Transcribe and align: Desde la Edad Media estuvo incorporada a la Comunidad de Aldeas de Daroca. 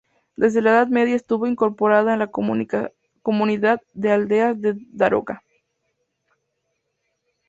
Desde 0.35 0.63
la 0.63 0.71
Edad 0.71 0.87
Media 0.87 1.15
estuvo 1.15 1.45
incorporada 1.45 2.15
a 2.15 2.17
la 2.17 2.31
Comunidad 2.31 3.81
de 3.93 4.11
Aldeas 4.11 4.59
de 4.59 4.75
Daroca. 4.93 5.43